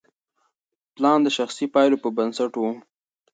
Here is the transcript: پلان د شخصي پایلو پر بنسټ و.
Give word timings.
پلان 0.95 1.19
د 1.23 1.27
شخصي 1.37 1.65
پایلو 1.73 2.01
پر 2.01 2.09
بنسټ 2.17 2.51
و. 2.57 2.63